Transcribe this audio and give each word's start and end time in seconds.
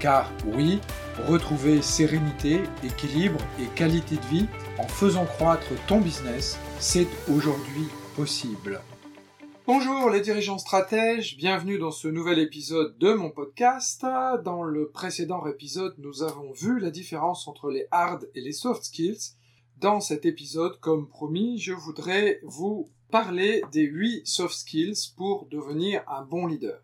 Car 0.00 0.32
oui, 0.46 0.80
retrouver 1.28 1.82
sérénité, 1.82 2.60
équilibre 2.82 3.38
et 3.60 3.66
qualité 3.76 4.16
de 4.16 4.26
vie 4.34 4.46
en 4.78 4.88
faisant 4.88 5.26
croître 5.26 5.68
ton 5.86 6.00
business, 6.00 6.58
c'est 6.78 7.06
aujourd'hui 7.30 7.86
possible. 8.16 8.80
Bonjour 9.66 10.08
les 10.08 10.22
dirigeants 10.22 10.56
stratèges, 10.56 11.36
bienvenue 11.36 11.78
dans 11.78 11.90
ce 11.90 12.08
nouvel 12.08 12.38
épisode 12.38 12.96
de 12.96 13.12
mon 13.12 13.28
podcast. 13.28 14.06
Dans 14.42 14.62
le 14.62 14.88
précédent 14.88 15.46
épisode, 15.46 15.94
nous 15.98 16.22
avons 16.22 16.50
vu 16.52 16.80
la 16.80 16.90
différence 16.90 17.46
entre 17.46 17.70
les 17.70 17.86
hard 17.90 18.26
et 18.34 18.40
les 18.40 18.52
soft 18.52 18.84
skills. 18.84 19.34
Dans 19.76 20.00
cet 20.00 20.24
épisode, 20.24 20.80
comme 20.80 21.08
promis, 21.08 21.58
je 21.58 21.74
voudrais 21.74 22.40
vous 22.42 22.88
parler 23.10 23.62
des 23.70 23.82
8 23.82 24.26
soft 24.26 24.54
skills 24.54 25.12
pour 25.14 25.46
devenir 25.50 26.02
un 26.08 26.22
bon 26.22 26.46
leader. 26.46 26.80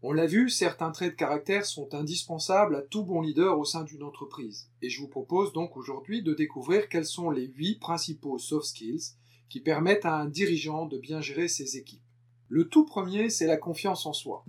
On 0.00 0.12
l'a 0.12 0.26
vu, 0.26 0.48
certains 0.48 0.92
traits 0.92 1.14
de 1.14 1.16
caractère 1.16 1.66
sont 1.66 1.92
indispensables 1.92 2.76
à 2.76 2.82
tout 2.82 3.02
bon 3.02 3.20
leader 3.20 3.58
au 3.58 3.64
sein 3.64 3.82
d'une 3.82 4.04
entreprise. 4.04 4.70
Et 4.80 4.90
je 4.90 5.00
vous 5.00 5.08
propose 5.08 5.52
donc 5.52 5.76
aujourd'hui 5.76 6.22
de 6.22 6.34
découvrir 6.34 6.88
quels 6.88 7.04
sont 7.04 7.30
les 7.30 7.46
huit 7.46 7.80
principaux 7.80 8.38
soft 8.38 8.66
skills 8.66 9.14
qui 9.48 9.60
permettent 9.60 10.04
à 10.04 10.14
un 10.14 10.26
dirigeant 10.26 10.86
de 10.86 10.98
bien 10.98 11.20
gérer 11.20 11.48
ses 11.48 11.76
équipes. 11.76 12.02
Le 12.48 12.68
tout 12.68 12.86
premier, 12.86 13.28
c'est 13.28 13.48
la 13.48 13.56
confiance 13.56 14.06
en 14.06 14.12
soi. 14.12 14.44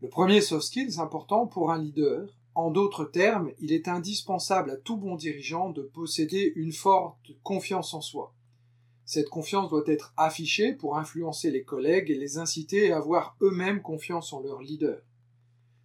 Le 0.00 0.08
premier 0.08 0.40
soft 0.40 0.64
skill 0.64 0.98
important 0.98 1.46
pour 1.46 1.70
un 1.70 1.82
leader. 1.82 2.26
En 2.54 2.70
d'autres 2.70 3.04
termes, 3.04 3.50
il 3.60 3.72
est 3.72 3.86
indispensable 3.86 4.70
à 4.70 4.76
tout 4.76 4.96
bon 4.96 5.16
dirigeant 5.16 5.68
de 5.68 5.82
posséder 5.82 6.54
une 6.56 6.72
forte 6.72 7.32
confiance 7.42 7.92
en 7.92 8.00
soi. 8.00 8.32
Cette 9.08 9.30
confiance 9.30 9.70
doit 9.70 9.84
être 9.86 10.12
affichée 10.18 10.74
pour 10.74 10.98
influencer 10.98 11.50
les 11.50 11.64
collègues 11.64 12.10
et 12.10 12.14
les 12.14 12.36
inciter 12.36 12.92
à 12.92 12.98
avoir 12.98 13.38
eux-mêmes 13.40 13.80
confiance 13.80 14.34
en 14.34 14.42
leur 14.42 14.60
leader. 14.60 15.00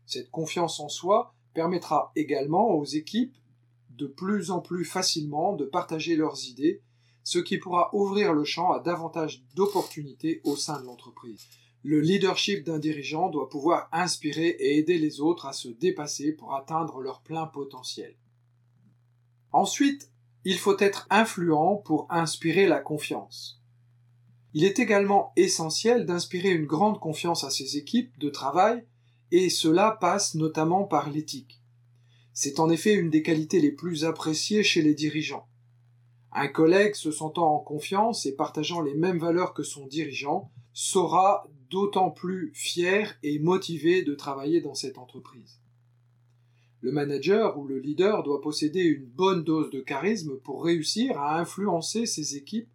Cette 0.05 0.29
confiance 0.29 0.81
en 0.81 0.89
soi 0.89 1.33
permettra 1.53 2.11
également 2.17 2.71
aux 2.71 2.83
équipes 2.83 3.37
de 3.91 4.07
plus 4.07 4.51
en 4.51 4.59
plus 4.59 4.83
facilement 4.83 5.53
de 5.53 5.63
partager 5.63 6.17
leurs 6.17 6.49
idées, 6.49 6.81
ce 7.23 7.39
qui 7.39 7.59
pourra 7.59 7.95
ouvrir 7.95 8.33
le 8.33 8.43
champ 8.43 8.73
à 8.73 8.81
davantage 8.81 9.41
d'opportunités 9.55 10.41
au 10.43 10.57
sein 10.57 10.81
de 10.81 10.85
l'entreprise. 10.85 11.45
Le 11.81 12.01
leadership 12.01 12.65
d'un 12.65 12.77
dirigeant 12.77 13.29
doit 13.29 13.47
pouvoir 13.47 13.87
inspirer 13.93 14.49
et 14.49 14.79
aider 14.79 14.97
les 14.97 15.21
autres 15.21 15.45
à 15.45 15.53
se 15.53 15.69
dépasser 15.69 16.33
pour 16.33 16.55
atteindre 16.55 16.99
leur 16.99 17.21
plein 17.21 17.45
potentiel. 17.45 18.17
Ensuite, 19.53 20.11
il 20.45 20.57
faut 20.57 20.77
être 20.79 21.07
influent 21.09 21.77
pour 21.77 22.07
inspirer 22.09 22.67
la 22.67 22.79
confiance. 22.79 23.61
Il 24.53 24.65
est 24.65 24.79
également 24.79 25.31
essentiel 25.35 26.05
d'inspirer 26.05 26.51
une 26.51 26.65
grande 26.65 26.99
confiance 26.99 27.43
à 27.43 27.49
ses 27.49 27.77
équipes 27.77 28.17
de 28.19 28.29
travail, 28.29 28.85
et 29.31 29.49
cela 29.49 29.97
passe 29.99 30.35
notamment 30.35 30.83
par 30.83 31.09
l'éthique. 31.09 31.61
C'est 32.33 32.59
en 32.59 32.69
effet 32.69 32.93
une 32.93 33.09
des 33.09 33.23
qualités 33.23 33.59
les 33.59 33.71
plus 33.71 34.05
appréciées 34.05 34.63
chez 34.63 34.81
les 34.81 34.93
dirigeants. 34.93 35.47
Un 36.31 36.47
collègue 36.47 36.95
se 36.95 37.11
sentant 37.11 37.55
en 37.55 37.59
confiance 37.59 38.25
et 38.25 38.35
partageant 38.35 38.81
les 38.81 38.95
mêmes 38.95 39.19
valeurs 39.19 39.53
que 39.53 39.63
son 39.63 39.87
dirigeant 39.87 40.51
sera 40.73 41.47
d'autant 41.69 42.11
plus 42.11 42.51
fier 42.53 43.17
et 43.23 43.39
motivé 43.39 44.03
de 44.03 44.15
travailler 44.15 44.61
dans 44.61 44.73
cette 44.73 44.97
entreprise. 44.97 45.59
Le 46.83 46.91
manager 46.91 47.57
ou 47.57 47.65
le 47.65 47.79
leader 47.79 48.23
doit 48.23 48.41
posséder 48.41 48.81
une 48.81 49.05
bonne 49.05 49.45
dose 49.45 49.69
de 49.69 49.79
charisme 49.79 50.35
pour 50.39 50.65
réussir 50.65 51.17
à 51.17 51.39
influencer 51.39 52.05
ses 52.05 52.35
équipes 52.35 52.69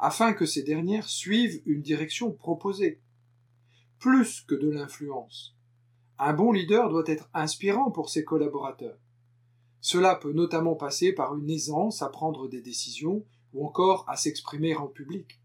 afin 0.00 0.32
que 0.32 0.44
ces 0.44 0.64
dernières 0.64 1.08
suivent 1.08 1.62
une 1.64 1.80
direction 1.80 2.32
proposée. 2.32 3.00
Plus 4.00 4.40
que 4.40 4.56
de 4.56 4.68
l'influence. 4.68 5.54
Un 6.18 6.32
bon 6.32 6.50
leader 6.50 6.88
doit 6.88 7.04
être 7.06 7.30
inspirant 7.32 7.92
pour 7.92 8.10
ses 8.10 8.24
collaborateurs. 8.24 8.98
Cela 9.80 10.16
peut 10.16 10.32
notamment 10.32 10.74
passer 10.74 11.12
par 11.12 11.36
une 11.36 11.48
aisance 11.48 12.02
à 12.02 12.08
prendre 12.08 12.48
des 12.48 12.60
décisions 12.60 13.24
ou 13.52 13.64
encore 13.64 14.04
à 14.08 14.16
s'exprimer 14.16 14.74
en 14.74 14.88
public. 14.88 15.40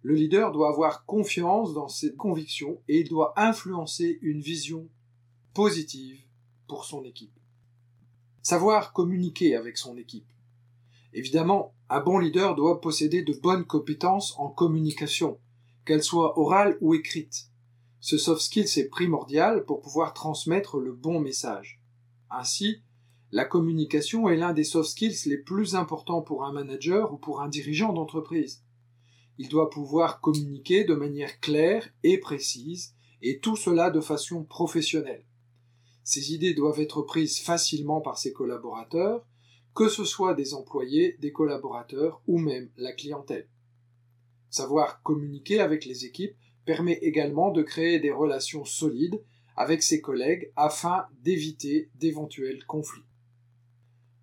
Le 0.00 0.14
leader 0.14 0.50
doit 0.50 0.70
avoir 0.70 1.04
confiance 1.04 1.74
dans 1.74 1.88
ses 1.88 2.14
convictions 2.14 2.80
et 2.88 3.00
il 3.00 3.10
doit 3.10 3.34
influencer 3.36 4.18
une 4.22 4.40
vision 4.40 4.88
positive 5.52 6.24
pour 6.66 6.84
son 6.84 7.04
équipe. 7.04 7.38
Savoir 8.42 8.92
communiquer 8.92 9.56
avec 9.56 9.78
son 9.78 9.96
équipe. 9.96 10.28
Évidemment, 11.12 11.74
un 11.88 12.00
bon 12.00 12.18
leader 12.18 12.54
doit 12.56 12.80
posséder 12.80 13.22
de 13.22 13.32
bonnes 13.32 13.64
compétences 13.64 14.34
en 14.38 14.48
communication, 14.48 15.38
qu'elles 15.84 16.02
soient 16.02 16.38
orales 16.38 16.76
ou 16.80 16.94
écrites. 16.94 17.50
Ce 18.00 18.18
soft 18.18 18.42
skill 18.42 18.64
est 18.64 18.88
primordial 18.88 19.64
pour 19.64 19.80
pouvoir 19.80 20.12
transmettre 20.12 20.78
le 20.78 20.92
bon 20.92 21.20
message. 21.20 21.80
Ainsi, 22.30 22.82
la 23.30 23.44
communication 23.44 24.28
est 24.28 24.36
l'un 24.36 24.52
des 24.52 24.64
soft 24.64 24.90
skills 24.90 25.26
les 25.26 25.38
plus 25.38 25.74
importants 25.74 26.22
pour 26.22 26.44
un 26.44 26.52
manager 26.52 27.12
ou 27.12 27.16
pour 27.16 27.40
un 27.40 27.48
dirigeant 27.48 27.92
d'entreprise. 27.92 28.62
Il 29.38 29.48
doit 29.48 29.70
pouvoir 29.70 30.20
communiquer 30.20 30.84
de 30.84 30.94
manière 30.94 31.40
claire 31.40 31.88
et 32.02 32.18
précise, 32.18 32.94
et 33.22 33.40
tout 33.40 33.56
cela 33.56 33.90
de 33.90 34.00
façon 34.00 34.44
professionnelle. 34.44 35.24
Ces 36.04 36.34
idées 36.34 36.52
doivent 36.52 36.80
être 36.80 37.02
prises 37.02 37.40
facilement 37.40 38.02
par 38.02 38.18
ses 38.18 38.32
collaborateurs, 38.32 39.26
que 39.74 39.88
ce 39.88 40.04
soit 40.04 40.34
des 40.34 40.54
employés, 40.54 41.16
des 41.20 41.32
collaborateurs 41.32 42.22
ou 42.26 42.38
même 42.38 42.70
la 42.76 42.92
clientèle. 42.92 43.48
Savoir 44.50 45.02
communiquer 45.02 45.60
avec 45.60 45.86
les 45.86 46.04
équipes 46.04 46.36
permet 46.66 46.98
également 47.02 47.50
de 47.50 47.62
créer 47.62 47.98
des 47.98 48.12
relations 48.12 48.64
solides 48.64 49.20
avec 49.56 49.82
ses 49.82 50.00
collègues 50.00 50.52
afin 50.56 51.06
d'éviter 51.22 51.90
d'éventuels 51.96 52.64
conflits. 52.66 53.04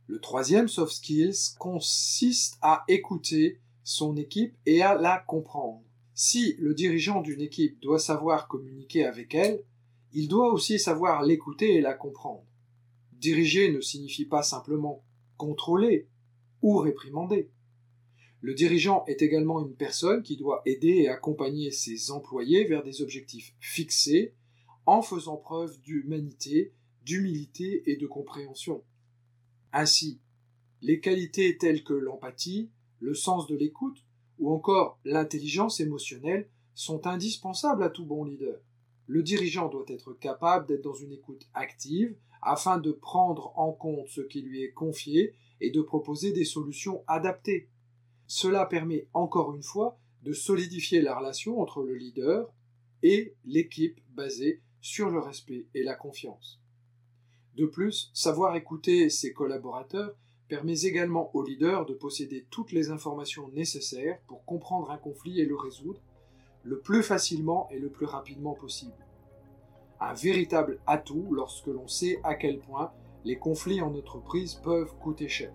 Le 0.07 0.19
troisième 0.19 0.67
soft 0.67 0.93
skills 0.93 1.55
consiste 1.57 2.57
à 2.61 2.83
écouter 2.87 3.59
son 3.83 4.15
équipe 4.17 4.55
et 4.65 4.81
à 4.81 4.95
la 4.95 5.23
comprendre. 5.27 5.81
Si 6.13 6.55
le 6.59 6.73
dirigeant 6.73 7.21
d'une 7.21 7.41
équipe 7.41 7.79
doit 7.81 7.99
savoir 7.99 8.47
communiquer 8.47 9.05
avec 9.05 9.33
elle, 9.33 9.63
il 10.13 10.27
doit 10.27 10.51
aussi 10.51 10.79
savoir 10.79 11.23
l'écouter 11.23 11.75
et 11.75 11.81
la 11.81 11.93
comprendre. 11.93 12.45
Diriger 13.13 13.71
ne 13.71 13.81
signifie 13.81 14.25
pas 14.25 14.43
simplement 14.43 15.03
contrôler 15.37 16.07
ou 16.61 16.77
réprimander. 16.77 17.49
Le 18.41 18.53
dirigeant 18.53 19.05
est 19.05 19.21
également 19.21 19.63
une 19.63 19.75
personne 19.75 20.23
qui 20.23 20.35
doit 20.35 20.63
aider 20.65 21.03
et 21.03 21.09
accompagner 21.09 21.71
ses 21.71 22.09
employés 22.09 22.65
vers 22.65 22.83
des 22.83 23.01
objectifs 23.01 23.55
fixés 23.59 24.33
en 24.87 25.01
faisant 25.03 25.37
preuve 25.37 25.79
d'humanité, 25.81 26.73
d'humilité 27.05 27.83
et 27.85 27.97
de 27.97 28.07
compréhension. 28.07 28.83
Ainsi, 29.71 30.19
les 30.81 30.99
qualités 30.99 31.57
telles 31.57 31.83
que 31.83 31.93
l'empathie, 31.93 32.71
le 32.99 33.13
sens 33.13 33.45
de 33.47 33.55
l'écoute 33.55 34.03
ou 34.39 34.51
encore 34.51 34.99
l'intelligence 35.05 35.79
émotionnelle 35.79 36.49
sont 36.73 37.05
indispensables 37.05 37.83
à 37.83 37.89
tout 37.89 38.05
bon 38.05 38.23
leader. 38.23 38.59
Le 39.11 39.23
dirigeant 39.23 39.67
doit 39.67 39.83
être 39.89 40.13
capable 40.13 40.67
d'être 40.67 40.85
dans 40.85 40.93
une 40.93 41.11
écoute 41.11 41.45
active 41.53 42.15
afin 42.41 42.77
de 42.77 42.93
prendre 42.93 43.51
en 43.59 43.73
compte 43.73 44.07
ce 44.07 44.21
qui 44.21 44.41
lui 44.41 44.63
est 44.63 44.71
confié 44.71 45.33
et 45.59 45.69
de 45.69 45.81
proposer 45.81 46.31
des 46.31 46.45
solutions 46.45 47.03
adaptées. 47.07 47.67
Cela 48.25 48.65
permet 48.65 49.09
encore 49.13 49.53
une 49.53 49.63
fois 49.63 49.99
de 50.23 50.31
solidifier 50.31 51.01
la 51.01 51.13
relation 51.13 51.59
entre 51.59 51.83
le 51.83 51.95
leader 51.95 52.53
et 53.03 53.35
l'équipe 53.43 53.99
basée 54.11 54.61
sur 54.79 55.09
le 55.09 55.19
respect 55.19 55.67
et 55.73 55.83
la 55.83 55.95
confiance. 55.95 56.61
De 57.57 57.65
plus, 57.65 58.11
savoir 58.13 58.55
écouter 58.55 59.09
ses 59.09 59.33
collaborateurs 59.33 60.15
permet 60.47 60.83
également 60.83 61.35
au 61.35 61.43
leader 61.43 61.85
de 61.85 61.95
posséder 61.95 62.47
toutes 62.49 62.71
les 62.71 62.91
informations 62.91 63.49
nécessaires 63.49 64.21
pour 64.27 64.45
comprendre 64.45 64.89
un 64.89 64.97
conflit 64.97 65.41
et 65.41 65.45
le 65.45 65.57
résoudre 65.57 65.99
le 66.63 66.79
plus 66.79 67.03
facilement 67.03 67.67
et 67.71 67.79
le 67.79 67.89
plus 67.89 68.05
rapidement 68.05 68.53
possible. 68.53 69.05
Un 69.99 70.13
véritable 70.13 70.79
atout 70.87 71.27
lorsque 71.31 71.67
l'on 71.67 71.87
sait 71.87 72.19
à 72.23 72.35
quel 72.35 72.59
point 72.59 72.91
les 73.23 73.37
conflits 73.37 73.81
en 73.81 73.93
entreprise 73.93 74.55
peuvent 74.55 74.93
coûter 74.99 75.27
cher. 75.27 75.51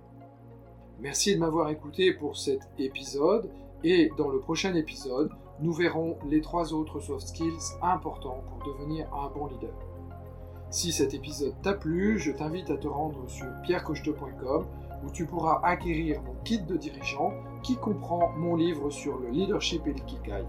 Merci 1.00 1.34
de 1.34 1.40
m'avoir 1.40 1.68
écouté 1.70 2.12
pour 2.12 2.36
cet 2.36 2.62
épisode 2.78 3.50
et 3.84 4.10
dans 4.16 4.28
le 4.28 4.40
prochain 4.40 4.74
épisode, 4.74 5.30
nous 5.60 5.72
verrons 5.72 6.16
les 6.28 6.40
trois 6.40 6.72
autres 6.72 7.00
soft 7.00 7.28
skills 7.28 7.76
importants 7.82 8.42
pour 8.48 8.72
devenir 8.72 9.12
un 9.14 9.28
bon 9.30 9.46
leader. 9.46 9.74
Si 10.70 10.92
cet 10.92 11.14
épisode 11.14 11.54
t'a 11.62 11.74
plu, 11.74 12.18
je 12.18 12.32
t'invite 12.32 12.70
à 12.70 12.76
te 12.76 12.88
rendre 12.88 13.28
sur 13.28 13.46
pierrecocheteau.com 13.62 14.66
où 15.04 15.10
tu 15.10 15.26
pourras 15.26 15.60
acquérir 15.62 16.22
mon 16.22 16.34
kit 16.44 16.60
de 16.60 16.76
dirigeant 16.76 17.32
qui 17.62 17.76
comprend 17.76 18.32
mon 18.32 18.56
livre 18.56 18.90
sur 18.90 19.18
le 19.18 19.28
leadership 19.30 19.86
et 19.86 19.92
l'ikigai. 19.92 20.44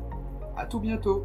À 0.58 0.66
tout 0.66 0.80
bientôt 0.80 1.24